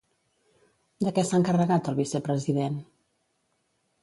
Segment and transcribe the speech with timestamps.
[1.07, 2.81] De què s'ha encarregat el vicepresident?